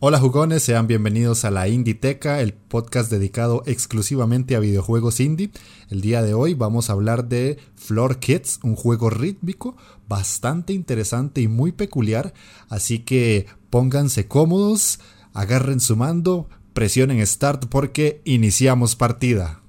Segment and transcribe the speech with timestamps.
[0.00, 5.50] Hola jugones, sean bienvenidos a la Inditeca, el podcast dedicado exclusivamente a videojuegos indie.
[5.90, 11.40] El día de hoy vamos a hablar de Floor Kids, un juego rítmico bastante interesante
[11.40, 12.32] y muy peculiar,
[12.68, 15.00] así que pónganse cómodos,
[15.34, 19.62] agarren su mando, presionen Start porque iniciamos partida.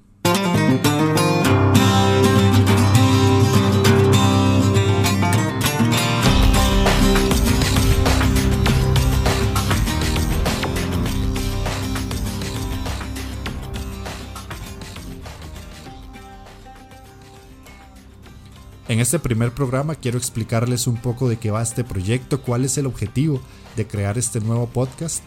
[18.90, 22.76] En este primer programa quiero explicarles un poco de qué va este proyecto, cuál es
[22.76, 23.40] el objetivo
[23.76, 25.24] de crear este nuevo podcast.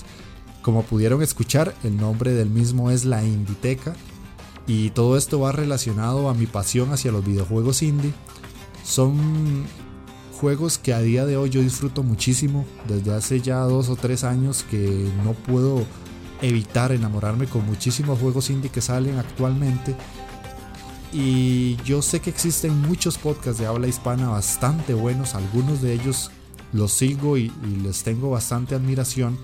[0.62, 3.96] Como pudieron escuchar, el nombre del mismo es La Inditeca
[4.68, 8.12] y todo esto va relacionado a mi pasión hacia los videojuegos indie.
[8.84, 9.16] Son
[10.42, 14.26] juegos que a día de hoy yo disfruto muchísimo, desde hace ya dos o tres
[14.26, 15.86] años que no puedo
[16.42, 19.96] evitar enamorarme con muchísimos juegos indie que salen actualmente
[21.14, 26.32] y yo sé que existen muchos podcasts de habla hispana bastante buenos, algunos de ellos
[26.72, 27.52] los sigo y,
[27.84, 29.38] les tengo bastante admiración,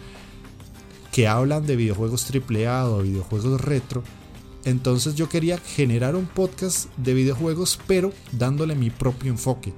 [1.11, 4.03] que hablan de videojuegos AAA o videojuegos retro.
[4.65, 9.73] Entonces yo quería generar un podcast de videojuegos, pero dándole mi propio enfoque.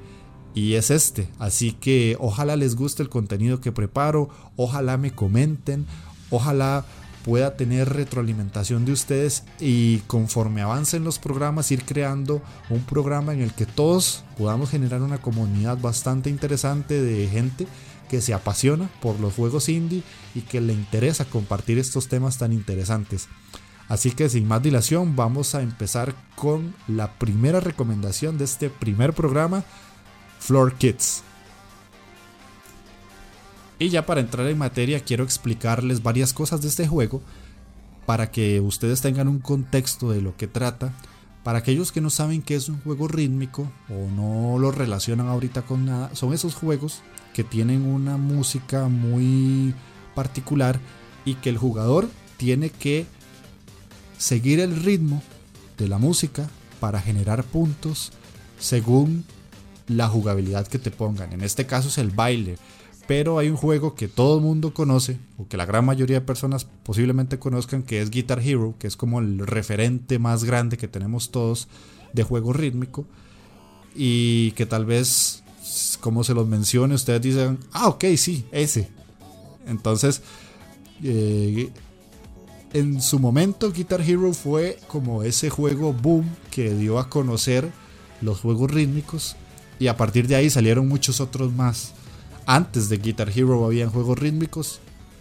[0.53, 1.29] Y es este.
[1.39, 5.85] Así que ojalá les guste el contenido que preparo, ojalá me comenten,
[6.29, 6.85] ojalá
[7.23, 13.41] pueda tener retroalimentación de ustedes y conforme avancen los programas ir creando un programa en
[13.41, 17.67] el que todos podamos generar una comunidad bastante interesante de gente
[18.09, 20.03] que se apasiona por los juegos indie
[20.35, 23.27] y que le interesa compartir estos temas tan interesantes.
[23.87, 29.13] Así que sin más dilación vamos a empezar con la primera recomendación de este primer
[29.13, 29.63] programa,
[30.39, 31.23] Floor Kids.
[33.81, 37.19] Y ya para entrar en materia quiero explicarles varias cosas de este juego
[38.05, 40.93] para que ustedes tengan un contexto de lo que trata.
[41.43, 45.63] Para aquellos que no saben qué es un juego rítmico o no lo relacionan ahorita
[45.63, 47.01] con nada, son esos juegos
[47.33, 49.73] que tienen una música muy
[50.13, 50.79] particular
[51.25, 53.07] y que el jugador tiene que
[54.19, 55.23] seguir el ritmo
[55.79, 56.47] de la música
[56.79, 58.11] para generar puntos
[58.59, 59.25] según
[59.87, 61.33] la jugabilidad que te pongan.
[61.33, 62.57] En este caso es el baile
[63.11, 66.25] pero hay un juego que todo el mundo conoce, o que la gran mayoría de
[66.25, 70.87] personas posiblemente conozcan, que es Guitar Hero, que es como el referente más grande que
[70.87, 71.67] tenemos todos
[72.13, 73.05] de juego rítmico,
[73.93, 75.43] y que tal vez,
[75.99, 78.87] como se los mencione, ustedes dicen, ah, ok, sí, ese.
[79.67, 80.21] Entonces,
[81.03, 81.69] eh,
[82.71, 87.73] en su momento Guitar Hero fue como ese juego boom que dio a conocer
[88.21, 89.35] los juegos rítmicos,
[89.79, 91.93] y a partir de ahí salieron muchos otros más
[92.45, 94.79] antes de Guitar Hero habían juegos rítmicos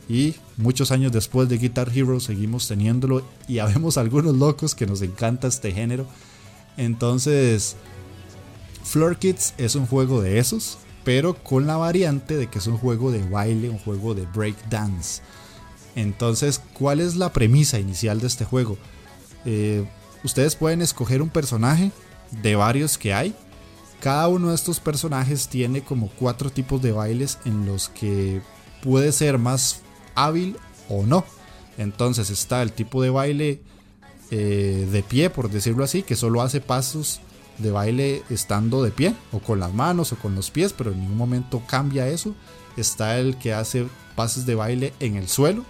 [0.09, 5.03] y muchos años después de Guitar Hero seguimos teniéndolo y habemos algunos locos que nos
[5.03, 6.07] encanta este género.
[6.77, 7.77] Entonces,
[8.85, 12.79] Floor Kids es un juego de esos, pero con la variante de que es un
[12.79, 15.23] juego de baile, un juego de break dance.
[15.95, 18.79] Entonces, ¿cuál es la premisa inicial de este juego?
[19.45, 19.85] Eh,
[20.25, 21.91] ustedes pueden escoger un personaje
[22.43, 23.35] de varios que hay
[24.01, 28.41] cada uno de estos personajes tiene como cuatro tipos de bailes en los que
[28.83, 29.83] puede ser más
[30.15, 30.57] hábil
[30.89, 31.25] o no.
[31.79, 33.63] Entonces está el tipo de baile
[34.31, 37.21] eh, de pie, por decirlo así, que solo hace pasos
[37.59, 41.01] de baile estando de pie, o con las manos o con los pies, pero en
[41.01, 42.35] ningún momento cambia eso.
[42.77, 43.87] Está el que hace
[44.17, 45.65] pasos de baile en el suelo.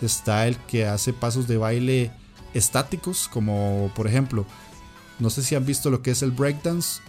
[0.00, 2.10] Está el que hace pasos de baile
[2.54, 4.46] estáticos, como por ejemplo,
[5.18, 7.02] no sé si han visto lo que es el breakdance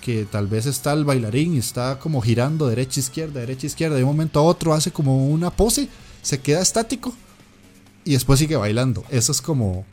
[0.00, 3.96] que tal vez está el bailarín y está como girando derecha, izquierda, derecha, izquierda.
[3.96, 5.88] De un momento a otro hace como una pose,
[6.22, 7.14] se queda estático
[8.04, 9.04] y después sigue bailando.
[9.10, 9.84] Eso es como,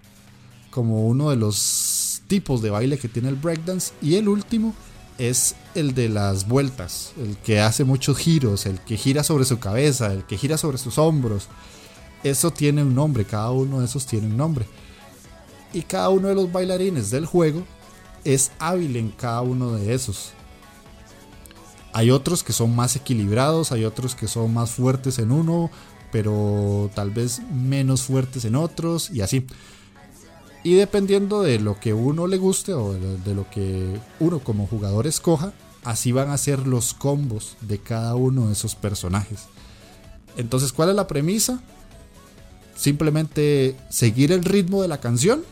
[0.70, 3.94] como uno de los tipos de baile que tiene el breakdance.
[4.02, 4.74] Y el último
[5.18, 9.60] es el de las vueltas, el que hace muchos giros, el que gira sobre su
[9.60, 11.48] cabeza, el que gira sobre sus hombros.
[12.24, 14.66] Eso tiene un nombre, cada uno de esos tiene un nombre.
[15.74, 17.64] Y cada uno de los bailarines del juego
[18.26, 20.32] es hábil en cada uno de esos.
[21.94, 25.72] Hay otros que son más equilibrados, hay otros que son más fuertes en uno,
[26.12, 29.48] pero tal vez menos fuertes en otros y así.
[30.64, 35.08] Y dependiendo de lo que uno le guste o de lo que uno como jugador
[35.08, 39.44] escoja, así van a ser los combos de cada uno de esos personajes.
[40.38, 41.62] Entonces, ¿cuál es la premisa?
[42.76, 45.46] Simplemente seguir el ritmo de la canción,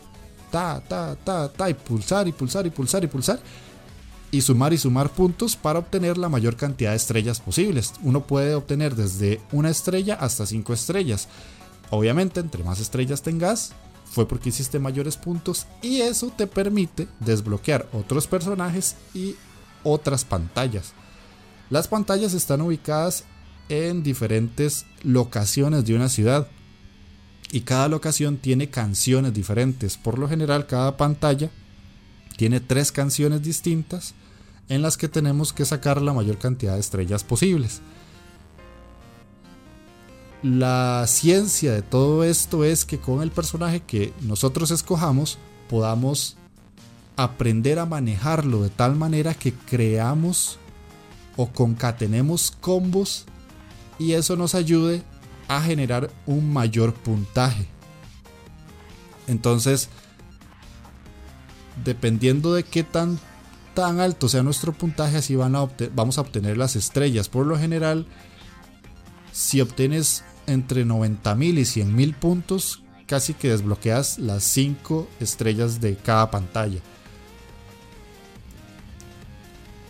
[0.54, 3.40] ta, ta, ta, ta, y pulsar y pulsar y pulsar y pulsar,
[4.30, 7.92] y sumar y sumar puntos para obtener la mayor cantidad de estrellas posibles.
[8.04, 11.26] Uno puede obtener desde una estrella hasta cinco estrellas.
[11.90, 13.72] Obviamente, entre más estrellas tengas,
[14.04, 19.34] fue porque hiciste mayores puntos y eso te permite desbloquear otros personajes y
[19.82, 20.92] otras pantallas.
[21.68, 23.24] Las pantallas están ubicadas
[23.68, 26.46] en diferentes locaciones de una ciudad
[27.52, 29.96] y cada locación tiene canciones diferentes.
[29.96, 31.50] Por lo general cada pantalla
[32.36, 34.14] tiene tres canciones distintas
[34.68, 37.80] en las que tenemos que sacar la mayor cantidad de estrellas posibles.
[40.42, 45.38] La ciencia de todo esto es que con el personaje que nosotros escojamos
[45.70, 46.36] podamos
[47.16, 50.58] aprender a manejarlo de tal manera que creamos
[51.36, 53.24] o concatenemos combos
[53.98, 55.02] y eso nos ayude
[55.48, 57.66] a generar un mayor puntaje.
[59.26, 59.88] Entonces,
[61.84, 63.18] dependiendo de qué tan,
[63.74, 67.28] tan alto sea nuestro puntaje, así van a vamos a obtener las estrellas.
[67.28, 68.06] Por lo general,
[69.32, 76.30] si obtienes entre 90.000 y 100.000 puntos, casi que desbloqueas las 5 estrellas de cada
[76.30, 76.80] pantalla.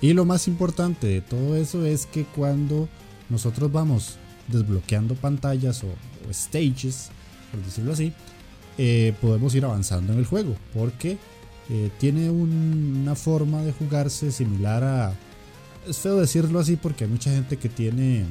[0.00, 2.88] Y lo más importante de todo eso es que cuando
[3.30, 4.18] nosotros vamos
[4.48, 5.88] desbloqueando pantallas o,
[6.32, 7.10] stages,
[7.50, 8.12] por decirlo así,
[8.78, 10.56] eh, podemos ir avanzando en el juego.
[10.72, 11.18] Porque
[11.70, 15.14] eh, tiene una forma de jugarse similar a...
[15.88, 18.24] Es feo decirlo así porque hay mucha gente que tiene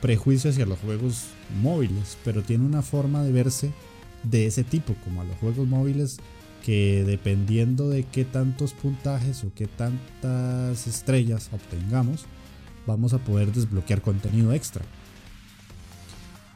[0.00, 1.24] prejuicio hacia los juegos
[1.62, 3.72] móviles, pero tiene una forma de verse
[4.22, 6.18] de ese tipo, como a los juegos móviles
[6.66, 12.24] que dependiendo de qué tantos puntajes o qué tantas estrellas obtengamos,
[12.86, 14.84] vamos a poder desbloquear contenido extra.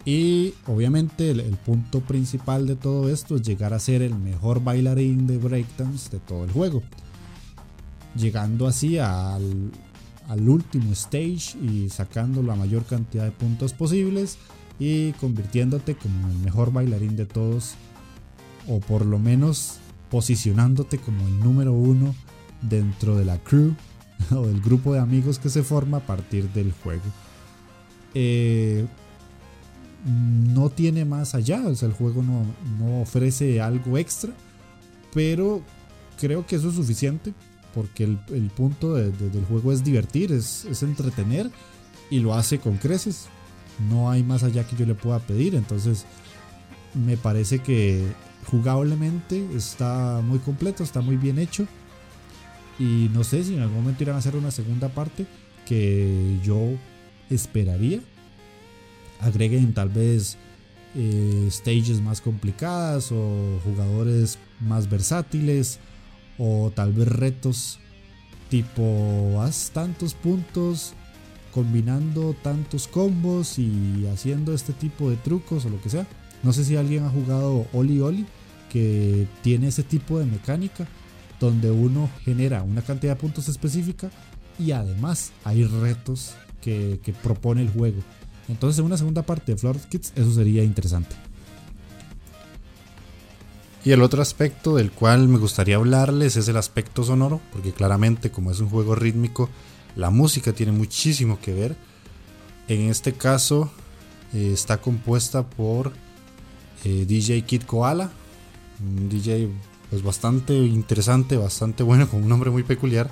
[0.04, 5.26] Y obviamente el, punto principal de todo esto es llegar a ser el mejor bailarín
[5.26, 6.82] de breakdance de todo el juego.
[8.16, 9.70] Llegando así al,
[10.46, 14.38] último stage y sacando la mayor cantidad de puntos posibles
[14.78, 17.74] y convirtiéndote como el mejor bailarín de todos
[18.68, 19.78] o por lo menos
[20.10, 22.14] posicionándote como el número uno
[22.62, 23.74] dentro de la crew
[24.30, 27.02] o del grupo de amigos que se forma a partir del juego.
[28.14, 28.86] Eh,
[30.04, 34.32] no tiene más allá, o sea, el juego no, ofrece algo extra,
[35.12, 35.62] pero
[36.18, 37.34] creo que eso es suficiente
[37.74, 41.50] porque el, punto del juego es divertir, es, entretener
[42.10, 43.26] y lo hace con creces.
[43.88, 46.04] No hay más allá que yo le pueda pedir, entonces
[46.94, 48.04] me parece que
[48.46, 51.66] jugablemente está muy completo, está muy bien hecho.
[52.78, 55.26] Y no sé si en algún momento irán a hacer una segunda parte
[55.66, 56.58] que yo
[57.28, 58.00] esperaría.
[59.20, 60.36] Agreguen tal vez
[60.94, 65.78] eh, stages más complicadas o jugadores más versátiles
[66.38, 67.78] o tal vez retos
[68.48, 70.94] tipo haz tantos puntos
[71.52, 76.06] combinando tantos combos y haciendo este tipo de trucos o lo que sea.
[76.42, 78.26] No sé si alguien ha jugado Oli Oli
[78.70, 80.86] que tiene ese tipo de mecánica
[81.38, 84.10] donde uno genera una cantidad de puntos específica
[84.58, 88.00] y además hay retos que, que propone el juego.
[88.50, 91.14] Entonces en una segunda parte de Floor Kids eso sería interesante.
[93.84, 98.30] Y el otro aspecto del cual me gustaría hablarles es el aspecto sonoro, porque claramente
[98.30, 99.48] como es un juego rítmico,
[99.96, 101.76] la música tiene muchísimo que ver.
[102.68, 103.70] En este caso
[104.34, 105.92] eh, está compuesta por
[106.84, 108.10] eh, DJ Kid Koala,
[108.80, 109.48] un DJ
[109.88, 113.10] pues bastante interesante, bastante bueno, con un nombre muy peculiar.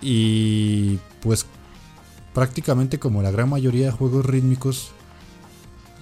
[0.00, 1.46] Y pues
[2.34, 4.92] prácticamente como la gran mayoría de juegos rítmicos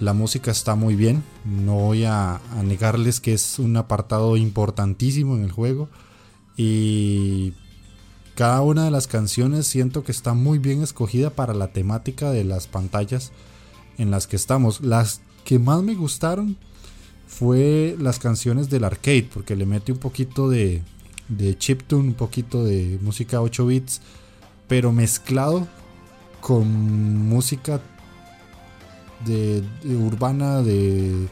[0.01, 5.43] la música está muy bien, no voy a, negarles que es un apartado importantísimo en
[5.43, 5.89] el juego
[6.57, 7.53] y
[8.33, 12.43] cada una de las canciones siento que está muy bien escogida para la temática de
[12.43, 13.31] las pantallas
[13.99, 14.81] en las que estamos.
[14.81, 16.57] Las que más me gustaron
[17.27, 20.81] fue las canciones del arcade porque le mete un poquito de,
[21.27, 24.01] de chiptune, un poquito de música 8 bits,
[24.67, 25.67] pero mezclado
[26.41, 27.79] con música
[29.25, 31.27] de, urbana, de,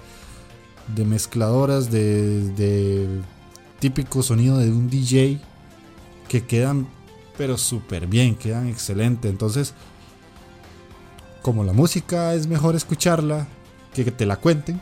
[0.95, 3.21] de mezcladoras, de, de,
[3.79, 5.39] típico sonido de un DJ
[6.27, 6.87] que quedan
[7.37, 9.31] pero súper bien, quedan excelentes.
[9.31, 9.73] Entonces,
[11.41, 13.47] como la música es mejor escucharla
[13.93, 14.81] que que te la cuenten,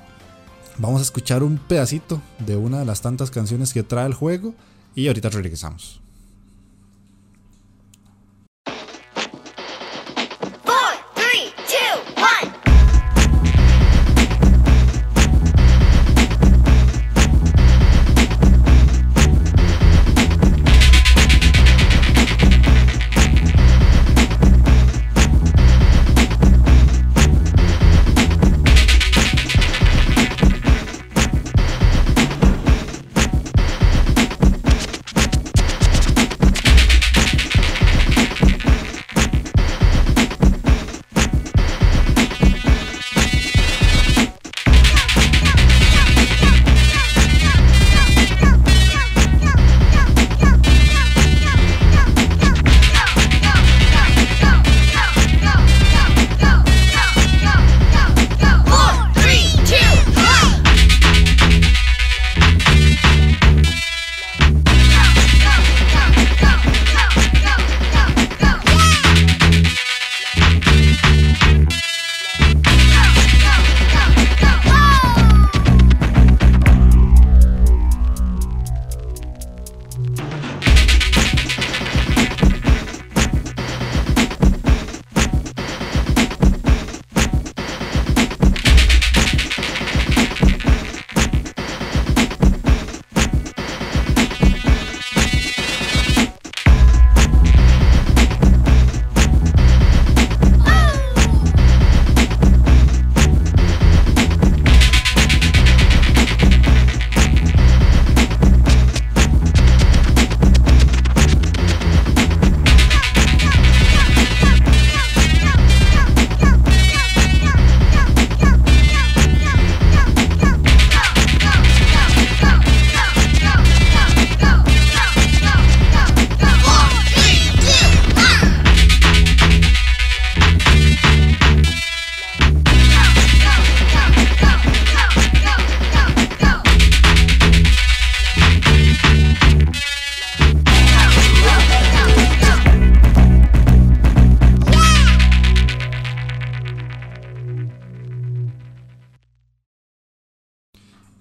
[0.77, 4.55] vamos a escuchar un pedacito de una de las tantas canciones que trae el juego
[4.95, 6.01] y ahorita regresamos.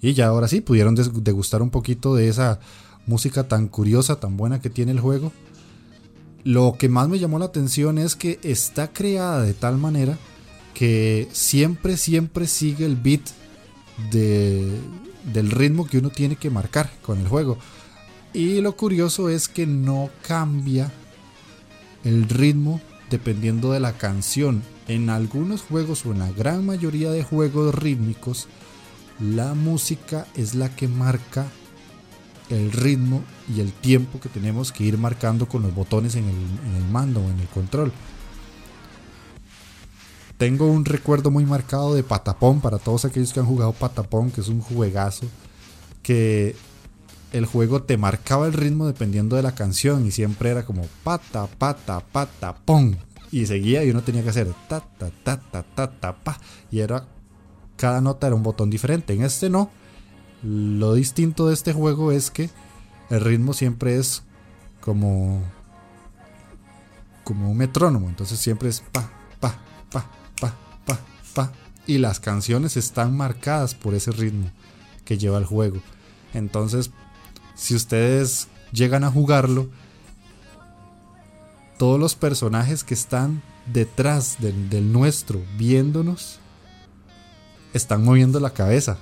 [0.06, 2.60] Y ya ahora sí, pudieron degustar un poquito de esa
[3.08, 5.32] música tan curiosa, tan buena que tiene el juego.
[6.44, 10.16] Lo que más me llamó la atención es que está creada de tal manera
[10.74, 13.22] que siempre, siempre sigue el beat
[14.12, 17.58] del ritmo que uno tiene que marcar con el juego.
[18.32, 20.92] Y lo curioso es que no cambia
[22.04, 24.62] el ritmo dependiendo de la canción.
[24.86, 28.46] En algunos juegos o en la gran mayoría de juegos rítmicos,
[29.20, 31.46] la música es la que marca
[32.50, 33.22] el ritmo
[33.54, 37.30] y el tiempo que tenemos que ir marcando con los botones en el, mando o
[37.30, 37.92] en el control.
[40.38, 44.42] Tengo un recuerdo muy marcado de Patapón para todos aquellos que han jugado Patapón, que
[44.42, 45.26] es un juegazo
[46.02, 46.54] que
[47.32, 51.46] el juego te marcaba el ritmo dependiendo de la canción y siempre era como pata,
[51.46, 52.98] pata, pata, pon.
[53.32, 56.38] Y seguía y uno tenía que hacer ta, ta, ta, ta, ta, ta, pa.
[56.70, 57.04] Y era
[57.76, 59.14] cada nota era un botón diferente.
[59.14, 59.70] En este no.
[60.42, 62.50] Lo distinto de este juego es que
[63.10, 64.22] el ritmo siempre es
[64.80, 65.42] como
[67.24, 69.58] como un metrónomo, entonces siempre es pa pa
[69.90, 70.08] pa
[70.40, 70.54] pa
[70.84, 71.00] pa
[71.34, 71.52] pa
[71.86, 74.50] y las canciones están marcadas por ese ritmo
[75.04, 75.80] que lleva el juego.
[76.34, 76.90] Entonces,
[77.56, 79.68] si ustedes llegan a jugarlo,
[81.78, 83.42] todos los personajes que están
[83.72, 86.38] detrás del, del nuestro viéndonos
[87.76, 88.98] están moviendo la cabeza.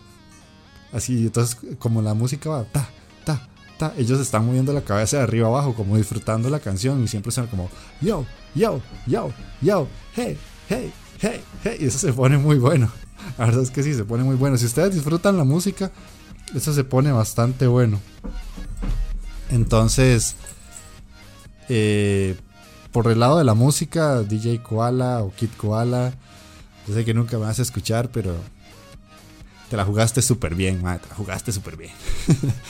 [0.93, 2.88] Así, entonces, como la música va, ta,
[3.25, 7.09] ta, ta, ellos están moviendo la cabeza de arriba abajo, como disfrutando la canción y
[7.09, 7.69] siempre están como,
[8.00, 10.38] yo, yo, yo, yo, hey,
[10.69, 11.76] hey, hey, hey.
[11.81, 12.90] Y eso se pone muy bueno.
[13.38, 14.57] La verdad es que sí, se pone muy bueno.
[14.57, 15.90] Si ustedes disfrutan la música,
[16.54, 17.99] eso se pone bastante bueno.
[19.50, 20.37] Entonces,
[21.69, 22.37] eh,
[22.93, 26.12] por el lado de la música, DJ Koala o Kid Koala,
[26.87, 28.37] yo sé que nunca me vas a escuchar, pero
[29.75, 31.90] te la jugaste súper bien, te la jugaste súper bien.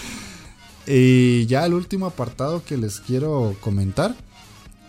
[0.87, 4.15] y ya el último apartado que les quiero comentar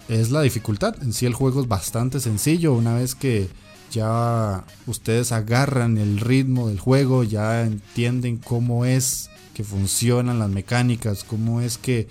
[0.08, 0.96] es la dificultad.
[1.04, 2.72] En sí el juego es bastante sencillo.
[2.72, 3.50] Una vez que
[3.92, 11.26] ya ustedes agarran el ritmo del juego, ya entienden cómo es que funcionan las mecánicas,
[11.26, 12.08] cómo es que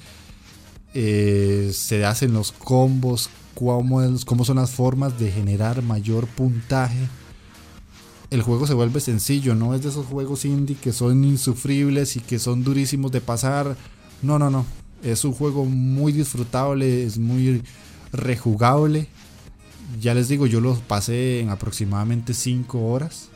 [0.92, 7.08] eh, se hacen los combos, cómo son las formas de generar mayor puntaje,
[8.30, 12.20] el juego se vuelve sencillo, no es de esos juegos indie que son insufribles y
[12.20, 13.76] que son durísimos de pasar.
[14.22, 14.64] No, no, no.
[15.02, 17.62] Es un juego muy disfrutable, es muy
[18.12, 19.08] rejugable.
[20.00, 23.28] Ya les digo, yo lo pasé en aproximadamente 5 horas.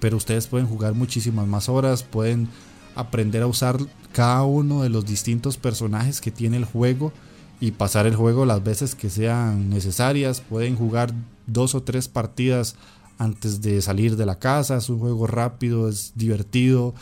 [0.00, 2.48] Pero ustedes pueden jugar muchísimas más horas, pueden
[2.94, 3.78] aprender a usar
[4.12, 7.12] cada uno de los distintos personajes que tiene el juego
[7.60, 10.40] y pasar el juego las veces que sean necesarias.
[10.40, 11.12] Pueden jugar
[11.46, 12.76] dos o tres partidas
[13.18, 14.76] antes de salir de la casa.
[14.76, 16.94] Es un juego rápido, es divertido,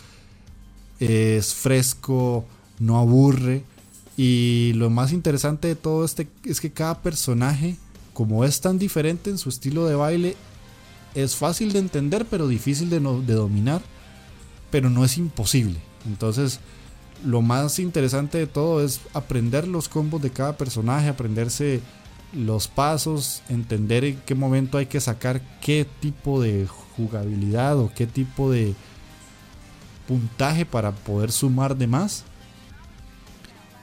[0.99, 2.45] es fresco,
[2.79, 3.63] no aburre.
[4.17, 7.77] Y lo más interesante de todo este es que cada personaje,
[8.15, 10.37] como es tan diferente en su estilo de baile,
[11.15, 13.83] es fácil de entender pero difícil de, de dominar.
[14.71, 15.79] Pero no es imposible.
[16.07, 16.61] Entonces,
[17.25, 21.81] lo más interesante de todo es aprender los combos de cada personaje, aprenderse
[22.33, 26.67] los pasos, entender en qué momento hay que sacar qué tipo de
[26.97, 28.75] jugabilidad o qué tipo de
[30.07, 32.25] puntaje para poder sumar de más.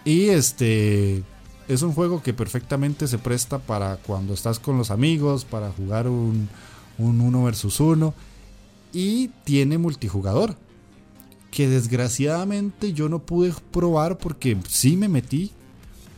[0.05, 1.23] Y este
[1.67, 6.07] es un juego que perfectamente se presta para cuando estás con los amigos, para jugar
[6.07, 6.49] un,
[6.97, 8.13] un uno versus uno.
[8.91, 10.55] Y tiene multijugador.
[11.51, 15.51] Que desgraciadamente yo no pude probar porque sí me metí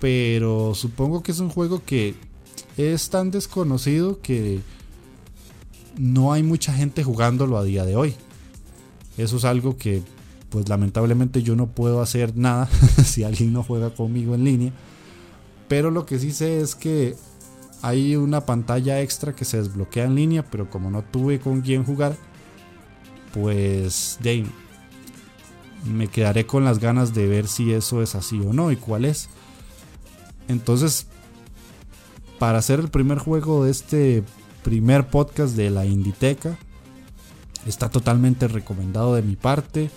[0.06, 2.14] pero supongo que es un juego que
[2.78, 4.60] es tan desconocido que
[5.98, 8.14] no hay mucha gente jugándolo a día de hoy.
[9.18, 10.04] Eso es algo que
[10.52, 12.70] pues lamentablemente yo no puedo hacer nada
[13.04, 14.74] si alguien no juega conmigo en línea.
[15.68, 17.16] Pero lo que sí sé es que
[17.82, 21.84] hay una pantalla extra que se desbloquea en línea, pero como no tuve con quién
[21.84, 22.16] jugar,
[23.34, 24.46] pues de
[25.84, 29.06] me quedaré con las ganas de ver si eso es así o no y cuál
[29.06, 29.30] es.
[30.48, 31.08] Entonces,
[32.40, 34.24] para hacer el primer juego de este
[34.64, 36.58] primer podcast de la Inditeca,
[37.66, 39.90] está totalmente recomendado de mi parte.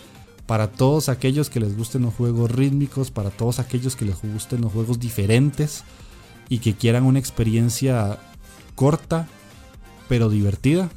[0.46, 4.62] Para todos aquellos que les gusten los juegos rítmicos, para todos aquellos que les gusten
[4.62, 5.84] los juegos diferentes
[6.48, 8.18] y que quieran una experiencia
[8.74, 9.28] corta
[10.08, 10.88] pero divertida,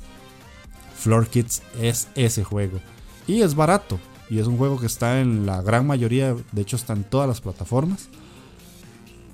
[0.96, 2.80] Floor Kids es ese juego.
[3.28, 4.00] Y es barato.
[4.30, 7.28] Y es un juego que está en la gran mayoría, de hecho está en todas
[7.28, 8.08] las plataformas.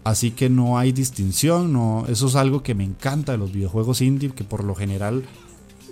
[0.08, 4.00] Así que no hay distinción, no, eso es algo que me encanta de los videojuegos
[4.00, 5.26] indie, que por lo general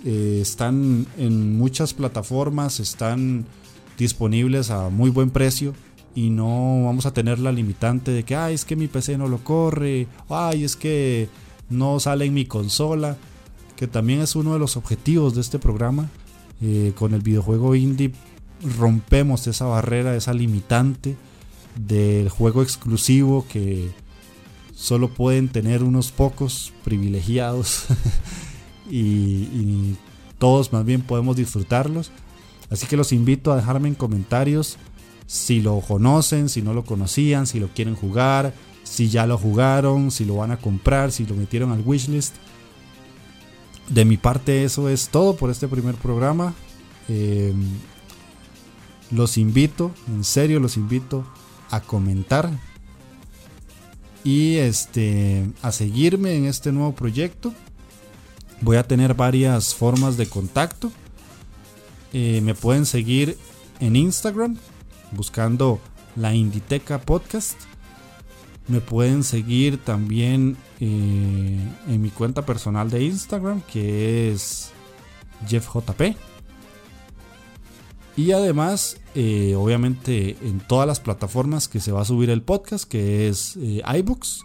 [0.06, 3.44] eh, están en muchas plataformas, están
[3.98, 5.74] disponibles a muy buen precio
[6.14, 9.28] y no vamos a tener la limitante de que, ay, es que mi PC no
[9.28, 11.28] lo corre, ay, es que
[11.68, 13.18] no sale en mi consola,
[13.76, 16.08] que también es uno de los objetivos de este programa.
[16.62, 18.12] Eh, con el videojuego indie
[18.78, 21.16] rompemos esa barrera, esa limitante
[21.86, 23.90] del juego exclusivo que
[24.76, 27.86] solo pueden tener unos pocos privilegiados
[28.90, 29.96] y,
[30.38, 32.10] todos más bien podemos disfrutarlos.
[32.68, 34.76] Así que los invito a dejarme en comentarios
[35.26, 38.52] si lo conocen, si no lo conocían, si lo quieren jugar,
[38.84, 42.34] si ya lo jugaron, si lo van a comprar, si lo metieron al wishlist.
[43.88, 46.52] De mi parte eso es todo por este primer programa.
[47.08, 47.64] Em,
[49.10, 51.24] los invito, en serio los invito
[51.70, 52.50] a comentar
[54.26, 57.54] y este, a seguirme en este nuevo proyecto.
[58.60, 60.90] Voy a tener varias formas de contacto.
[62.12, 63.38] Eh, me pueden seguir
[63.78, 64.56] en Instagram
[65.12, 65.78] buscando
[66.16, 67.56] la Inditeca Podcast.
[68.66, 74.72] Me pueden seguir también eh, en mi cuenta personal de Instagram que es
[75.48, 76.35] JeffJP.
[78.16, 82.88] Y además, eh, obviamente, en todas las plataformas que se va a subir el podcast,
[82.88, 84.42] que es eh, iBooks,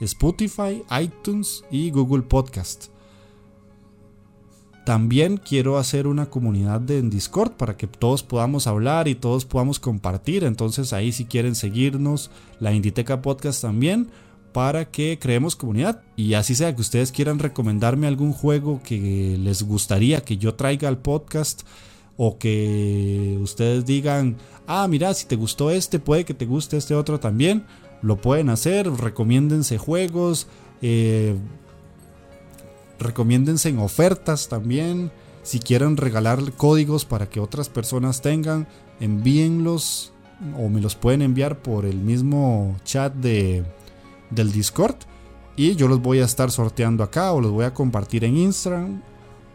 [0.00, 2.86] Spotify, iTunes y Google Podcast.
[4.84, 9.44] También quiero hacer una comunidad de, en Discord para que todos podamos hablar y todos
[9.44, 10.44] podamos compartir.
[10.44, 14.08] Entonces ahí si quieren seguirnos, la Inditeca Podcast también,
[14.52, 16.02] para que creemos comunidad.
[16.16, 20.88] Y así sea que ustedes quieran recomendarme algún juego que les gustaría que yo traiga
[20.88, 21.62] al podcast
[22.20, 26.96] o que ustedes digan, ah, mira, si te gustó este, puede que te guste este
[26.96, 27.64] otro también.
[28.02, 30.48] Lo pueden hacer, recomiéndense juegos,
[30.82, 31.36] eh,
[32.98, 35.12] recomiéndense en ofertas también.
[35.44, 38.66] Si quieren regalar códigos para que otras personas tengan,
[38.98, 40.12] envíenlos
[40.58, 43.64] o me los pueden enviar por el mismo chat de,
[44.30, 44.96] del Discord.
[45.54, 49.02] Y yo los voy a estar sorteando acá o los voy a compartir en Instagram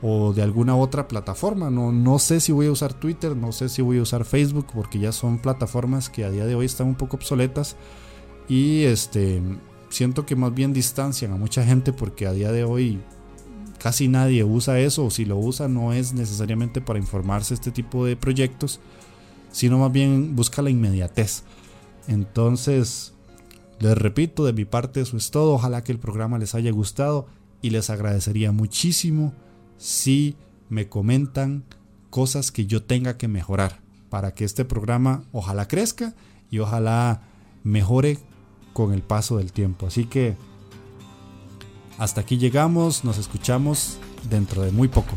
[0.06, 1.72] o de alguna otra plataforma.
[1.72, 4.68] No, no sé si voy a usar Twitter, no sé si voy a usar Facebook,
[4.74, 7.78] porque ya son plataformas que a día de hoy están un poco obsoletas.
[8.50, 9.42] Y este
[9.90, 13.00] siento que más bien distancian a mucha gente porque a día de hoy
[13.78, 18.06] casi nadie usa eso o si lo usa no es necesariamente para informarse este tipo
[18.06, 18.80] de proyectos,
[19.52, 21.44] sino más bien busca la inmediatez.
[22.08, 23.14] Entonces,
[23.80, 25.54] les repito, de mi parte eso es todo.
[25.54, 27.28] Ojalá que el programa les haya gustado
[27.62, 29.34] y les agradecería muchísimo
[29.78, 30.36] si
[30.70, 31.64] me comentan
[32.10, 36.14] cosas que yo tenga que mejorar para que este programa ojalá crezca
[36.50, 37.24] y ojalá
[37.64, 38.20] mejore
[38.74, 39.88] con el paso del tiempo.
[39.88, 40.36] Así que
[41.98, 43.98] hasta aquí llegamos, nos escuchamos
[44.30, 45.16] dentro de muy poco.